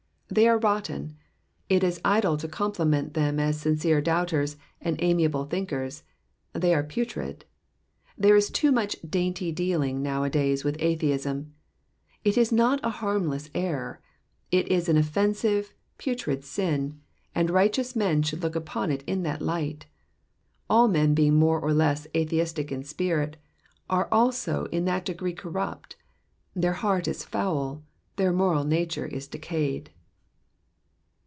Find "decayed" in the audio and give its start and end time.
29.27-29.89